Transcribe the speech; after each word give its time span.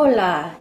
Hola 0.00 0.60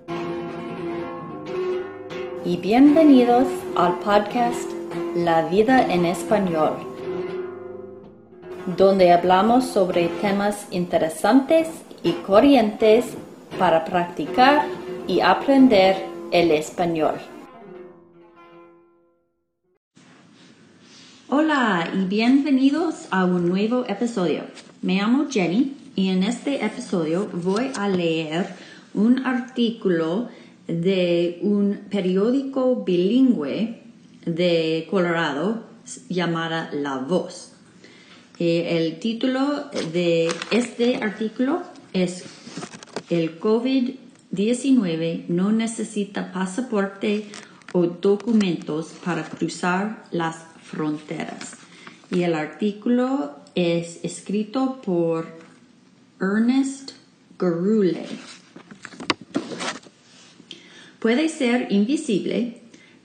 y 2.44 2.58
bienvenidos 2.58 3.46
al 3.76 4.00
podcast 4.00 4.68
La 5.16 5.48
vida 5.48 5.94
en 5.94 6.08
español, 6.08 6.74
donde 8.76 9.12
hablamos 9.12 9.66
sobre 9.66 10.08
temas 10.22 10.66
interesantes 10.72 11.68
y 12.02 12.14
corrientes 12.14 13.06
para 13.60 13.86
practicar 13.86 14.66
y 15.08 15.20
aprender 15.20 15.98
el 16.32 16.50
español. 16.50 17.18
Hola 21.30 21.88
y 21.94 22.06
bienvenidos 22.06 23.08
a 23.12 23.26
un 23.26 23.48
nuevo 23.48 23.86
episodio. 23.88 24.46
Me 24.82 24.96
llamo 24.96 25.28
Jenny 25.30 25.78
y 25.96 26.10
en 26.10 26.24
este 26.24 26.66
episodio 26.66 27.30
voy 27.32 27.72
a 27.78 27.88
leer 27.88 28.48
un 28.98 29.26
artículo 29.26 30.30
de 30.68 31.40
un 31.42 31.82
periódico 31.90 32.84
bilingüe 32.84 33.82
de 34.26 34.88
Colorado 34.90 35.64
llamada 36.10 36.70
La 36.74 36.98
Voz. 36.98 37.54
Eh, 38.40 38.78
el 38.78 39.00
título 39.00 39.70
de 39.94 40.30
este 40.52 40.98
artículo 40.98 41.64
es 41.94 42.26
El 43.10 43.40
COVID-19 43.40 45.28
no 45.28 45.52
necesita 45.52 46.34
pasaporte 46.34 47.26
o 47.74 47.88
documentos 47.88 48.94
para 49.04 49.24
cruzar 49.24 50.04
las 50.12 50.38
fronteras. 50.64 51.56
Y 52.12 52.24
el 52.24 52.34
artículo 52.36 53.36
es 53.56 54.00
escrito 54.04 54.82
por 54.84 55.28
Ernest 56.20 56.92
Garule. 57.40 58.06
Puede 61.08 61.30
ser 61.30 61.68
invisible, 61.70 62.58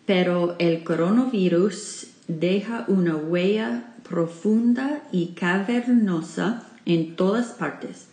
pero 0.06 0.56
el 0.58 0.82
coronavirus 0.82 2.08
deja 2.26 2.84
una 2.88 3.14
huella 3.14 3.94
profunda 4.02 5.04
y 5.12 5.34
cavernosa 5.34 6.66
en 6.84 7.14
todas 7.14 7.52
partes. 7.52 8.08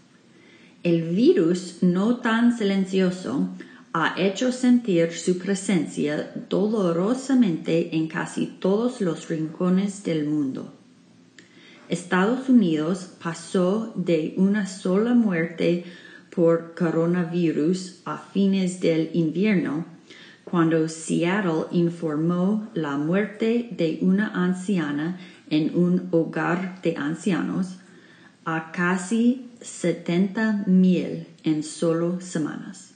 El 0.84 1.10
virus 1.10 1.80
no 1.82 2.18
tan 2.18 2.56
silencioso 2.56 3.50
ha 3.92 4.14
hecho 4.16 4.52
sentir 4.52 5.12
su 5.12 5.40
presencia 5.40 6.34
dolorosamente 6.48 7.96
en 7.96 8.08
casi 8.08 8.46
todos 8.46 9.02
los 9.02 9.28
rincones 9.28 10.04
del 10.04 10.28
mundo. 10.28 10.72
Estados 11.88 12.48
Unidos 12.48 13.14
pasó 13.24 13.92
de 13.96 14.36
una 14.38 14.68
sola 14.68 15.16
muerte 15.16 15.86
por 16.36 16.76
coronavirus 16.76 18.02
a 18.06 18.18
fines 18.18 18.80
del 18.80 19.10
invierno, 19.14 19.86
cuando 20.44 20.88
Seattle 20.90 21.66
informó 21.72 22.68
la 22.74 22.98
muerte 22.98 23.70
de 23.72 24.00
una 24.02 24.28
anciana 24.28 25.20
en 25.50 25.76
un 25.76 26.08
hogar 26.12 26.82
de 26.82 26.96
ancianos, 26.98 27.78
a 28.46 28.72
casi 28.72 29.50
70 29.62 30.64
mil 30.68 31.28
en 31.44 31.64
solo 31.64 32.20
semanas. 32.22 32.96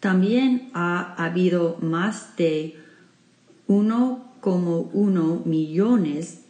También 0.00 0.70
ha 0.74 1.14
habido 1.14 1.78
más 1.80 2.36
de 2.36 2.76
1,1 3.68 5.44
millones 5.46 6.40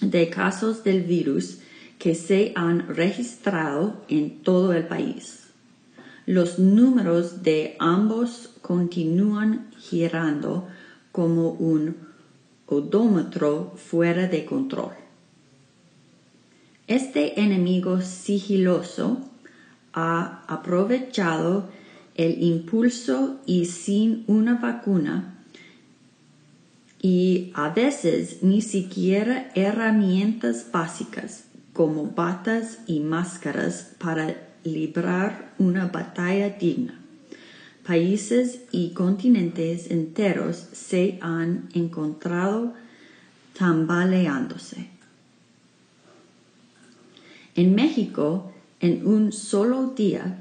de 0.00 0.28
casos 0.28 0.84
del 0.84 1.02
virus 1.02 1.59
que 2.00 2.14
se 2.14 2.52
han 2.56 2.88
registrado 2.88 4.02
en 4.08 4.42
todo 4.42 4.72
el 4.72 4.88
país. 4.88 5.50
Los 6.24 6.58
números 6.58 7.42
de 7.42 7.76
ambos 7.78 8.54
continúan 8.62 9.70
girando 9.78 10.66
como 11.12 11.50
un 11.50 11.96
odómetro 12.66 13.74
fuera 13.76 14.28
de 14.28 14.46
control. 14.46 14.94
Este 16.86 17.38
enemigo 17.38 18.00
sigiloso 18.00 19.20
ha 19.92 20.42
aprovechado 20.48 21.68
el 22.14 22.42
impulso 22.42 23.40
y 23.44 23.66
sin 23.66 24.24
una 24.26 24.54
vacuna 24.54 25.44
y 27.02 27.52
a 27.54 27.68
veces 27.68 28.42
ni 28.42 28.62
siquiera 28.62 29.50
herramientas 29.54 30.66
básicas 30.72 31.49
como 31.80 32.10
batas 32.10 32.80
y 32.86 33.00
máscaras 33.00 33.92
para 33.96 34.36
librar 34.64 35.54
una 35.56 35.86
batalla 35.86 36.50
digna. 36.50 37.00
Países 37.86 38.64
y 38.70 38.90
continentes 38.90 39.90
enteros 39.90 40.66
se 40.72 41.16
han 41.22 41.70
encontrado 41.72 42.74
tambaleándose. 43.58 44.90
En 47.54 47.74
México, 47.74 48.52
en 48.80 49.06
un 49.06 49.32
solo 49.32 49.86
día, 49.96 50.36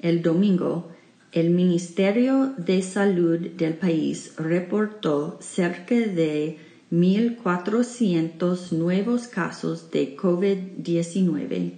el 0.00 0.22
domingo, 0.22 0.90
el 1.30 1.50
Ministerio 1.50 2.52
de 2.56 2.82
Salud 2.82 3.38
del 3.38 3.74
país 3.74 4.34
reportó 4.38 5.38
cerca 5.40 5.94
de 5.94 6.58
1.400 6.90 8.72
nuevos 8.72 9.28
casos 9.28 9.90
de 9.92 10.16
COVID-19 10.16 11.74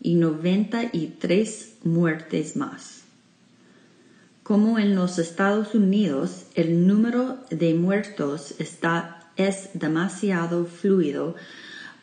y 0.00 0.14
93 0.14 1.74
muertes 1.84 2.56
más. 2.56 3.02
Como 4.42 4.78
en 4.78 4.94
los 4.94 5.18
Estados 5.18 5.74
Unidos, 5.74 6.46
el 6.54 6.86
número 6.86 7.38
de 7.50 7.74
muertos 7.74 8.54
está, 8.58 9.30
es 9.36 9.70
demasiado 9.74 10.64
fluido 10.64 11.34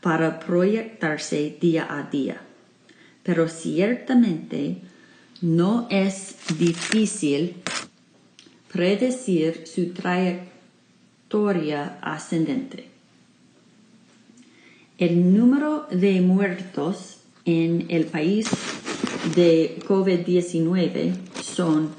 para 0.02 0.40
proyectarse 0.40 1.58
día 1.60 1.88
a 1.90 2.04
día, 2.10 2.42
pero 3.24 3.48
ciertamente 3.48 4.82
no 5.42 5.88
es 5.90 6.36
difícil 6.60 7.56
predecir 8.72 9.64
su 9.66 9.94
trayectoria 9.94 10.52
ascendente. 12.02 12.90
El 14.98 15.34
número 15.36 15.88
de 15.90 16.22
muertos 16.22 17.18
en 17.46 17.86
el 17.90 18.06
país 18.06 18.50
de 19.36 19.80
COVID-19 19.88 21.14
son 21.42 21.90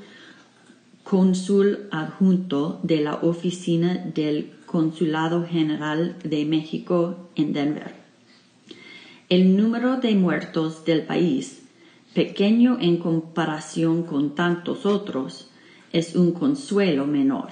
cónsul 1.05 1.89
adjunto 1.91 2.81
de 2.83 3.01
la 3.01 3.15
Oficina 3.17 3.95
del 4.15 4.53
Consulado 4.67 5.45
General 5.45 6.17
de 6.23 6.45
México 6.45 7.31
en 7.35 7.53
Denver. 7.53 7.95
El 9.29 9.57
número 9.57 9.97
de 9.97 10.15
muertos 10.15 10.85
del 10.85 11.03
país, 11.03 11.63
pequeño 12.15 12.79
en 12.81 12.99
comparación 12.99 14.05
con 14.05 14.35
tantos 14.35 14.87
otros, 14.87 15.51
es 15.93 16.15
un 16.15 16.33
consuelo 16.33 17.07
menor. 17.07 17.49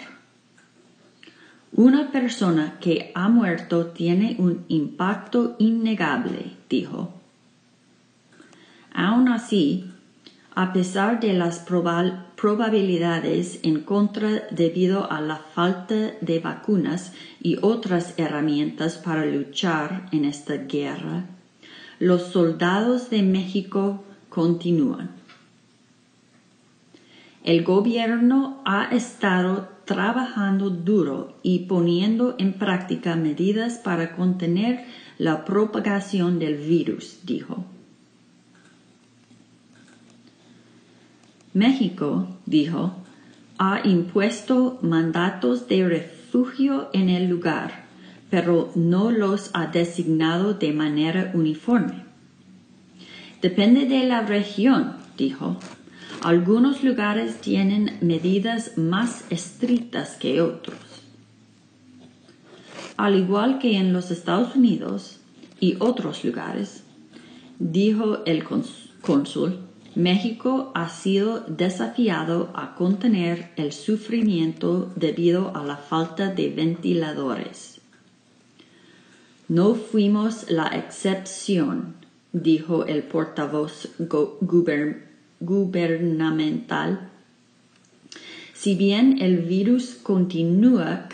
Una 1.73 2.11
persona 2.11 2.79
que 2.81 3.13
ha 3.15 3.29
muerto 3.29 3.87
tiene 3.87 4.37
un 4.39 4.65
impacto 4.69 5.57
innegable, 5.59 6.53
dijo. 6.69 7.18
Aún 8.93 9.29
así, 9.29 9.91
a 10.55 10.73
pesar 10.73 11.21
de 11.21 11.35
las 11.35 11.65
probabilidades 12.37 13.61
en 13.63 13.83
contra 13.83 14.43
debido 14.51 15.11
a 15.11 15.21
la 15.21 15.37
falta 15.37 16.13
de 16.21 16.41
vacunas 16.41 17.13
y 17.41 17.59
otras 17.63 18.15
herramientas 18.17 18.99
para 18.99 19.25
luchar 19.25 20.07
en 20.11 20.25
esta 20.25 20.55
guerra, 20.57 21.27
los 22.01 22.23
soldados 22.23 23.09
de 23.11 23.23
México 23.23 24.03
continúan. 24.29 25.11
El 27.45 27.63
gobierno 27.65 28.61
ha 28.65 28.87
estado 28.87 29.69
trabajando 29.85 30.71
duro 30.71 31.39
y 31.43 31.61
poniendo 31.61 32.35
en 32.39 32.53
práctica 32.53 33.17
medidas 33.17 33.79
para 33.79 34.17
contener 34.17 34.85
la 35.19 35.45
propagación 35.45 36.39
del 36.39 36.57
virus, 36.57 37.21
dijo. 37.25 37.65
México, 41.59 42.29
dijo, 42.47 42.95
ha 43.59 43.81
impuesto 43.85 44.79
mandatos 44.81 45.67
de 45.67 45.89
refugio 45.89 46.89
en 46.93 47.09
el 47.09 47.29
lugar, 47.29 47.85
pero 48.31 48.71
no 48.77 49.11
los 49.11 49.51
ha 49.55 49.67
designado 49.67 50.55
de 50.55 50.73
manera 50.73 51.33
uniforme. 51.35 52.05
Depende 53.43 53.87
de 53.87 54.05
la 54.05 54.23
región, 54.23 54.95
dijo. 55.17 55.57
Algunos 56.23 56.83
lugares 56.83 57.41
tienen 57.41 57.99
medidas 58.01 58.77
más 58.77 59.25
estrictas 59.31 60.17
que 60.17 60.41
otros. 60.41 60.79
Al 62.97 63.17
igual 63.17 63.59
que 63.59 63.77
en 63.77 63.93
los 63.93 64.11
Estados 64.11 64.57
Unidos 64.57 65.21
y 65.61 65.77
otros 65.79 66.25
lugares, 66.25 66.83
dijo 67.61 68.25
el 68.27 68.45
cónsul, 68.45 69.68
México 69.99 70.71
ha 70.77 70.89
sido 70.89 71.41
desafiado 71.41 72.51
a 72.55 72.77
contener 72.77 73.51
el 73.57 73.73
sufrimiento 73.73 74.93
debido 74.95 75.57
a 75.57 75.65
la 75.65 75.77
falta 75.77 76.33
de 76.33 76.51
ventiladores. 76.51 77.81
No 79.49 79.75
fuimos 79.75 80.49
la 80.53 80.69
excepción, 80.69 81.97
dijo 82.33 82.87
el 82.87 83.03
portavoz 83.03 83.89
gubernamental. 85.41 87.11
Si 88.55 88.77
bien 88.77 89.21
el 89.21 89.39
virus 89.39 89.97
continúa 90.01 91.09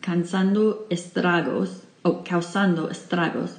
causando 0.00 0.86
estragos, 0.90 1.82
o 2.02 2.22
causando 2.22 2.88
estragos, 2.88 3.56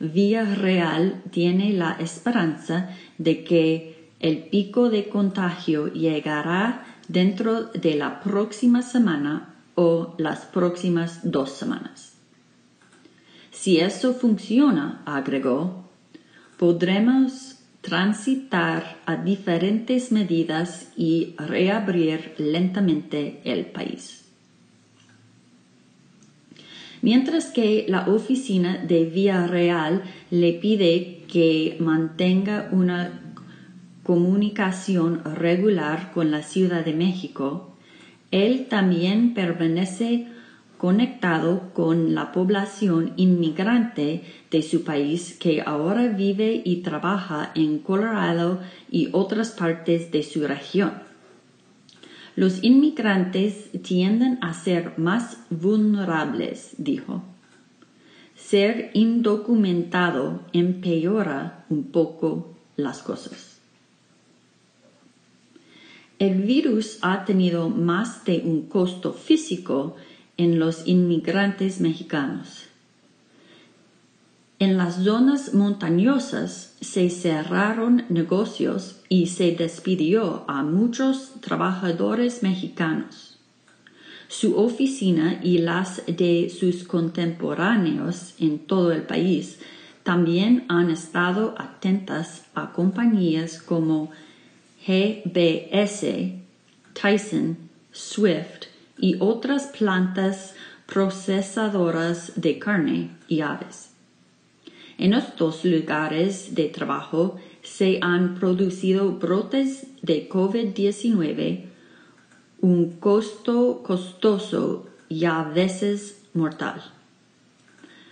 Vía 0.00 0.46
Real 0.46 1.22
tiene 1.30 1.74
la 1.74 1.92
esperanza 2.00 2.88
de 3.18 3.44
que 3.44 4.08
el 4.18 4.44
pico 4.44 4.88
de 4.88 5.10
contagio 5.10 5.92
llegará 5.92 6.86
dentro 7.08 7.64
de 7.64 7.96
la 7.96 8.20
próxima 8.20 8.80
semana 8.80 9.56
o 9.74 10.14
las 10.16 10.46
próximas 10.46 11.20
dos 11.22 11.52
semanas. 11.52 12.14
Si 13.50 13.78
eso 13.78 14.14
funciona, 14.14 15.02
agregó, 15.04 15.84
podremos 16.56 17.58
transitar 17.82 18.96
a 19.04 19.16
diferentes 19.16 20.12
medidas 20.12 20.92
y 20.96 21.34
reabrir 21.36 22.34
lentamente 22.38 23.42
el 23.44 23.66
país 23.66 24.19
mientras 27.02 27.46
que 27.46 27.86
la 27.88 28.08
oficina 28.08 28.78
de 28.78 29.04
Vía 29.04 29.46
Real 29.46 30.02
le 30.30 30.52
pide 30.54 31.24
que 31.28 31.76
mantenga 31.80 32.68
una 32.72 33.20
comunicación 34.02 35.22
regular 35.36 36.10
con 36.12 36.30
la 36.30 36.42
Ciudad 36.42 36.84
de 36.84 36.94
México, 36.94 37.76
él 38.30 38.66
también 38.68 39.34
permanece 39.34 40.26
conectado 40.78 41.72
con 41.74 42.14
la 42.14 42.32
población 42.32 43.12
inmigrante 43.16 44.22
de 44.50 44.62
su 44.62 44.82
país 44.82 45.36
que 45.38 45.62
ahora 45.64 46.08
vive 46.08 46.62
y 46.64 46.76
trabaja 46.76 47.52
en 47.54 47.80
Colorado 47.80 48.60
y 48.90 49.10
otras 49.12 49.50
partes 49.50 50.10
de 50.10 50.22
su 50.22 50.46
región. 50.46 51.09
Los 52.36 52.62
inmigrantes 52.62 53.70
tienden 53.82 54.38
a 54.40 54.54
ser 54.54 54.98
más 54.98 55.38
vulnerables, 55.50 56.74
dijo. 56.78 57.22
Ser 58.34 58.90
indocumentado 58.94 60.46
empeora 60.52 61.66
un 61.68 61.84
poco 61.84 62.54
las 62.76 63.02
cosas. 63.02 63.58
El 66.18 66.42
virus 66.42 66.98
ha 67.02 67.24
tenido 67.24 67.68
más 67.68 68.24
de 68.24 68.42
un 68.44 68.62
costo 68.62 69.12
físico 69.12 69.96
en 70.36 70.58
los 70.58 70.86
inmigrantes 70.86 71.80
mexicanos. 71.80 72.69
En 74.60 74.76
las 74.76 74.96
zonas 74.96 75.54
montañosas 75.54 76.74
se 76.82 77.08
cerraron 77.08 78.04
negocios 78.10 79.00
y 79.08 79.28
se 79.28 79.52
despidió 79.52 80.44
a 80.48 80.62
muchos 80.62 81.32
trabajadores 81.40 82.42
mexicanos. 82.42 83.38
Su 84.28 84.58
oficina 84.58 85.40
y 85.42 85.58
las 85.58 86.02
de 86.06 86.50
sus 86.50 86.84
contemporáneos 86.84 88.34
en 88.38 88.58
todo 88.58 88.92
el 88.92 89.04
país 89.04 89.60
también 90.02 90.66
han 90.68 90.90
estado 90.90 91.54
atentas 91.56 92.44
a 92.54 92.72
compañías 92.72 93.62
como 93.62 94.10
GBS, 94.86 96.34
Tyson, 96.92 97.56
Swift 97.92 98.66
y 98.98 99.16
otras 99.20 99.68
plantas 99.68 100.54
procesadoras 100.84 102.34
de 102.36 102.58
carne 102.58 103.16
y 103.26 103.40
aves. 103.40 103.89
En 105.00 105.14
estos 105.14 105.64
lugares 105.64 106.54
de 106.54 106.66
trabajo 106.66 107.36
se 107.62 107.98
han 108.02 108.34
producido 108.34 109.12
brotes 109.12 109.86
de 110.02 110.28
COVID-19, 110.28 111.64
un 112.60 112.90
costo 113.00 113.82
costoso 113.82 114.86
y 115.08 115.24
a 115.24 115.42
veces 115.42 116.20
mortal. 116.34 116.82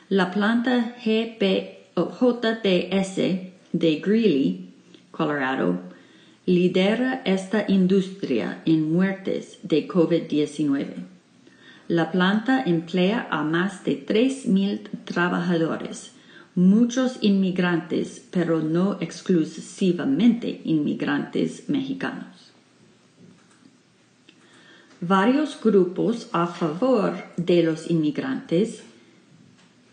La 0.09 0.31
planta 0.31 0.97
JBS 1.05 3.17
de 3.73 4.01
Greeley, 4.03 4.71
Colorado, 5.11 5.81
lidera 6.47 7.21
esta 7.27 7.67
industria 7.69 8.63
en 8.65 8.91
muertes 8.91 9.59
de 9.63 9.87
COVID-19. 9.87 10.87
La 11.89 12.11
planta 12.11 12.63
emplea 12.63 13.29
a 13.31 13.43
más 13.43 13.85
de 13.85 14.07
3.000 14.07 14.89
trabajadores 15.05 16.15
muchos 16.59 17.19
inmigrantes, 17.21 18.21
pero 18.33 18.61
no 18.61 18.99
exclusivamente 19.01 20.61
inmigrantes 20.65 21.69
mexicanos. 21.69 22.51
Varios 25.01 25.57
grupos 25.63 26.29
a 26.33 26.49
favor 26.49 27.15
de 27.37 27.63
los 27.63 27.89
inmigrantes, 27.89 28.83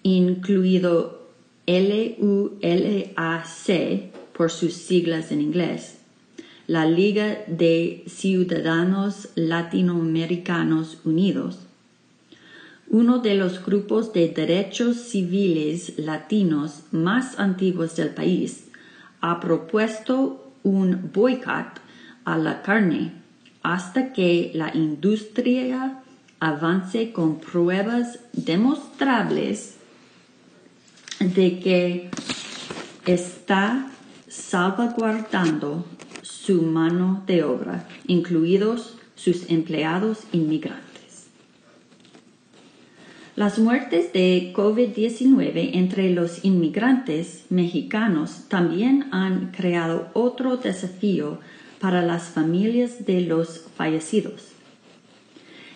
incluido 0.02 1.30
LULAC 1.68 2.18
por 4.34 4.50
sus 4.50 4.74
siglas 4.74 5.32
en 5.32 5.42
inglés, 5.42 6.00
la 6.66 6.88
Liga 6.88 7.44
de 7.46 8.06
Ciudadanos 8.08 9.30
Latinoamericanos 9.36 10.98
Unidos, 11.06 11.60
uno 12.88 13.20
de 13.20 13.36
los 13.36 13.64
grupos 13.66 14.14
de 14.14 14.30
derechos 14.30 14.98
civiles 14.98 15.94
latinos 15.98 16.84
más 16.92 17.40
antiguos 17.40 17.96
del 17.96 18.10
país, 18.10 18.68
ha 19.22 19.40
propuesto 19.40 20.54
un 20.64 21.10
boicot 21.14 21.82
a 22.26 22.38
la 22.38 22.62
carne 22.62 23.14
hasta 23.64 24.14
que 24.14 24.52
la 24.54 24.76
industria 24.76 26.04
avance 26.40 27.12
con 27.12 27.40
pruebas 27.40 28.20
demostrables 28.34 29.76
de 31.20 31.60
que 31.60 32.10
está 33.06 33.88
salvaguardando 34.28 35.86
su 36.22 36.62
mano 36.62 37.24
de 37.26 37.44
obra, 37.44 37.88
incluidos 38.06 38.98
sus 39.16 39.50
empleados 39.50 40.20
inmigrantes. 40.32 40.85
Las 43.36 43.60
muertes 43.60 44.14
de 44.14 44.54
COVID-19 44.56 45.72
entre 45.74 46.10
los 46.10 46.46
inmigrantes 46.46 47.44
mexicanos 47.50 48.46
también 48.48 49.10
han 49.12 49.52
creado 49.52 50.08
otro 50.14 50.56
desafío 50.56 51.40
para 51.82 52.02
las 52.02 52.30
familias 52.30 53.06
de 53.06 53.20
los 53.20 53.66
fallecidos. 53.76 54.54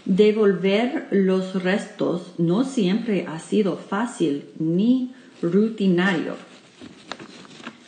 Devolver 0.06 1.10
los 1.12 1.62
restos 1.62 2.34
no 2.38 2.64
siempre 2.64 3.26
ha 3.28 3.40
sido 3.40 3.76
fácil 3.76 4.46
ni 4.58 5.14
rutinario. 5.42 6.36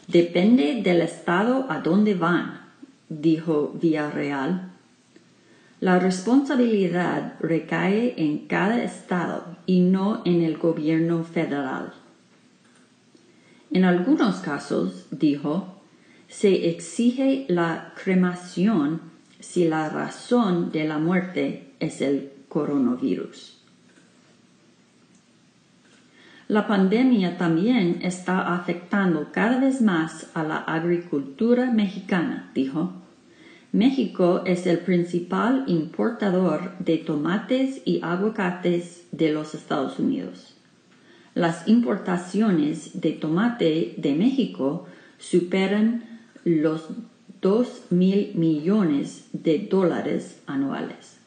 Depende 0.10 0.82
del 0.84 1.02
estado 1.02 1.68
a 1.70 1.80
donde 1.80 2.14
van, 2.14 2.60
dijo 3.08 3.74
Villarreal. 3.82 4.71
La 5.82 5.98
responsabilidad 5.98 7.38
recae 7.40 8.14
en 8.16 8.46
cada 8.46 8.84
estado 8.84 9.58
y 9.66 9.80
no 9.80 10.22
en 10.26 10.44
el 10.44 10.60
gobierno 10.60 11.24
federal. 11.24 11.92
En 13.72 13.86
algunos 13.86 14.42
casos, 14.42 15.08
dijo, 15.10 15.82
se 16.28 16.70
exige 16.70 17.46
la 17.48 17.94
cremación 17.96 19.02
si 19.40 19.68
la 19.68 19.90
razón 19.90 20.72
de 20.72 20.88
la 20.88 21.00
muerte 21.00 21.74
es 21.80 22.02
el 22.02 22.32
coronavirus. 22.48 23.58
La 26.48 26.68
pandemia 26.68 27.40
también 27.40 28.02
está 28.04 28.54
afectando 28.54 29.32
cada 29.32 29.60
vez 29.60 29.82
más 29.82 30.28
a 30.36 30.44
la 30.44 30.58
agricultura 30.58 31.72
mexicana, 31.72 32.52
dijo 32.54 33.01
México 33.74 34.44
es 34.46 34.68
el 34.68 34.80
principal 34.80 35.64
importador 35.68 36.78
de 36.80 36.98
tomates 36.98 37.82
y 37.86 38.02
aguacates 38.04 39.06
de 39.14 39.32
los 39.32 39.56
Estados 39.56 39.98
Unidos. 39.98 40.56
Las 41.36 41.70
importaciones 41.70 43.00
de 43.00 43.14
tomate 43.14 43.96
de 43.98 44.14
México 44.14 44.88
superan 45.18 46.04
los 46.44 46.90
2 47.42 47.84
mil 47.92 48.36
millones 48.36 49.30
de 49.32 49.60
dólares 49.60 50.42
anuales. 50.48 51.18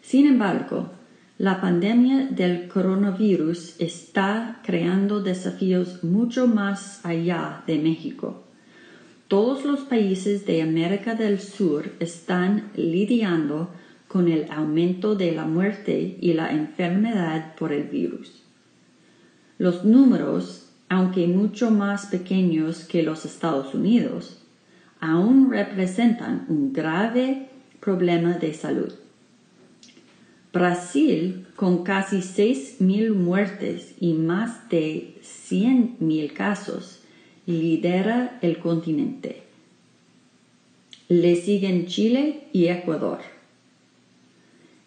Sin 0.00 0.26
embargo, 0.26 0.88
la 1.36 1.60
pandemia 1.60 2.28
del 2.28 2.68
coronavirus 2.68 3.78
está 3.78 4.60
creando 4.64 5.20
desafíos 5.20 6.02
mucho 6.02 6.46
más 6.46 7.04
allá 7.04 7.62
de 7.66 7.78
México. 7.78 8.43
Todos 9.28 9.64
los 9.64 9.80
países 9.80 10.44
de 10.44 10.60
América 10.60 11.14
del 11.14 11.40
Sur 11.40 11.92
están 11.98 12.70
lidiando 12.76 13.70
con 14.06 14.28
el 14.28 14.50
aumento 14.50 15.14
de 15.14 15.32
la 15.32 15.46
muerte 15.46 16.18
y 16.20 16.34
la 16.34 16.52
enfermedad 16.52 17.54
por 17.56 17.72
el 17.72 17.84
virus. 17.84 18.42
Los 19.56 19.84
números, 19.84 20.68
aunque 20.90 21.26
mucho 21.26 21.70
más 21.70 22.06
pequeños 22.06 22.84
que 22.84 23.02
los 23.02 23.24
Estados 23.24 23.74
Unidos, 23.74 24.42
aún 25.00 25.50
representan 25.50 26.44
un 26.48 26.74
grave 26.74 27.48
problema 27.80 28.34
de 28.34 28.52
salud. 28.52 28.92
Brasil, 30.52 31.46
con 31.56 31.82
casi 31.82 32.18
6.000 32.18 33.14
muertes 33.14 33.94
y 34.00 34.12
más 34.12 34.68
de 34.68 35.18
100.000 35.22 36.32
casos, 36.34 37.03
lidera 37.46 38.38
el 38.42 38.58
continente. 38.58 39.42
Le 41.08 41.36
siguen 41.36 41.86
Chile 41.86 42.44
y 42.52 42.68
Ecuador. 42.68 43.20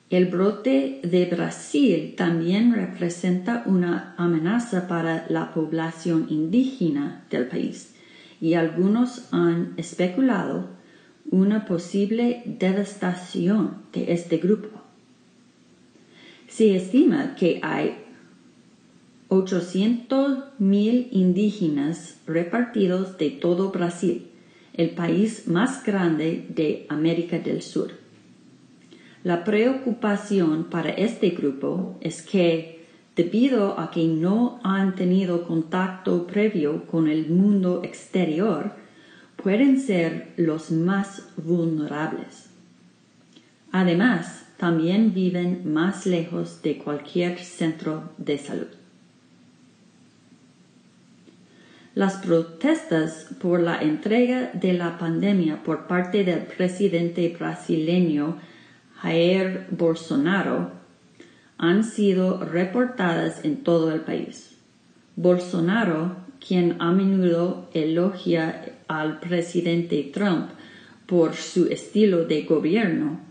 El 0.09 0.25
brote 0.25 1.01
de 1.03 1.25
Brasil 1.25 2.13
también 2.15 2.73
representa 2.73 3.63
una 3.65 4.15
amenaza 4.17 4.87
para 4.87 5.25
la 5.29 5.53
población 5.53 6.27
indígena 6.29 7.25
del 7.29 7.47
país 7.47 7.93
y 8.39 8.53
algunos 8.53 9.31
han 9.33 9.73
especulado 9.77 10.69
una 11.29 11.65
posible 11.65 12.41
devastación 12.45 13.83
de 13.91 14.13
este 14.13 14.37
grupo. 14.37 14.69
Se 16.47 16.75
estima 16.75 17.35
que 17.35 17.59
hay 17.61 18.06
800.000 19.29 21.07
indígenas 21.11 22.21
repartidos 22.25 23.17
de 23.17 23.29
todo 23.29 23.71
Brasil, 23.71 24.27
el 24.73 24.91
país 24.91 25.47
más 25.47 25.83
grande 25.83 26.45
de 26.49 26.85
América 26.87 27.37
del 27.39 27.61
Sur. 27.61 27.91
La 29.23 29.43
preocupación 29.43 30.65
para 30.65 30.91
este 30.91 31.31
grupo 31.31 31.97
es 31.99 32.21
que, 32.21 32.85
debido 33.17 33.77
a 33.77 33.91
que 33.91 34.07
no 34.07 34.61
han 34.63 34.95
tenido 34.95 35.45
contacto 35.45 36.25
previo 36.25 36.85
con 36.85 37.09
el 37.09 37.27
mundo 37.27 37.81
exterior, 37.83 38.71
pueden 39.35 39.81
ser 39.81 40.31
los 40.37 40.71
más 40.71 41.27
vulnerables. 41.35 42.49
Además, 43.73 44.45
también 44.55 45.13
viven 45.13 45.73
más 45.73 46.05
lejos 46.05 46.61
de 46.61 46.77
cualquier 46.77 47.39
centro 47.39 48.11
de 48.17 48.37
salud. 48.37 48.76
Las 51.97 52.17
protestas 52.17 53.25
por 53.41 53.59
la 53.59 53.81
entrega 53.81 54.51
de 54.53 54.73
la 54.73 54.99
pandemia 54.99 55.63
por 55.63 55.87
parte 55.87 56.23
del 56.23 56.41
presidente 56.41 57.35
brasileño 57.39 58.37
Jair 58.97 59.65
Bolsonaro 59.71 60.73
han 61.57 61.83
sido 61.83 62.45
reportadas 62.45 63.43
en 63.43 63.63
todo 63.63 63.91
el 63.91 64.01
país. 64.01 64.59
Bolsonaro, 65.15 66.17
quien 66.39 66.75
a 66.79 66.91
menudo 66.91 67.67
elogia 67.73 68.75
al 68.87 69.19
presidente 69.19 70.11
Trump 70.13 70.51
por 71.07 71.33
su 71.33 71.65
estilo 71.65 72.25
de 72.25 72.43
gobierno, 72.43 73.21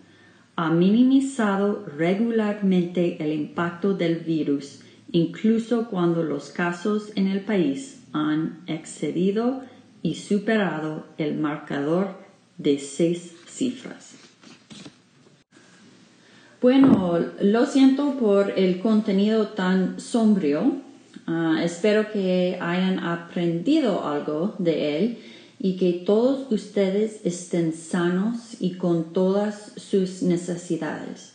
ha 0.56 0.70
minimizado 0.70 1.87
regularmente 1.96 3.23
el 3.23 3.32
impacto 3.32 3.94
del 3.94 4.16
virus, 4.16 4.80
incluso 5.12 5.88
cuando 5.88 6.25
los 6.25 6.50
casos 6.50 7.12
en 7.14 7.28
el 7.28 7.42
país 7.42 7.96
han 8.16 8.62
excedido 8.66 9.62
y 10.02 10.14
superado 10.14 11.06
el 11.18 11.37
marcador 11.37 12.16
de 12.58 12.78
seis 12.78 13.32
cifras. 13.46 14.14
Bueno, 16.62 17.18
lo 17.40 17.66
siento 17.66 18.14
por 18.18 18.52
el 18.56 18.80
contenido 18.80 19.49
tan 19.49 20.00
sombrío. 20.00 20.73
Ah, 21.26 21.61
espero 21.62 22.11
que 22.12 22.58
hayan 22.61 22.99
aprendido 23.00 24.06
algo 24.06 24.54
de 24.58 24.99
él 24.99 25.18
y 25.58 25.76
que 25.76 25.92
todos 25.92 26.50
ustedes 26.50 27.20
estén 27.25 27.73
sanos 27.73 28.61
y 28.61 28.75
con 28.75 29.12
todas 29.12 29.73
sus 29.76 30.23
necesidades. 30.23 31.35